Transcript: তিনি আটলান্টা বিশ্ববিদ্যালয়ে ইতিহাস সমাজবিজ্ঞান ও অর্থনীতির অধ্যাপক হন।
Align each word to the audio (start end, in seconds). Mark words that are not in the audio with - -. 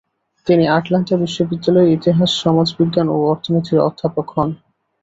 তিনি 0.47 0.63
আটলান্টা 0.67 1.15
বিশ্ববিদ্যালয়ে 1.17 1.93
ইতিহাস 1.93 2.29
সমাজবিজ্ঞান 2.43 3.07
ও 3.09 3.27
অর্থনীতির 3.31 3.79
অধ্যাপক 3.79 4.27
হন। 4.35 4.49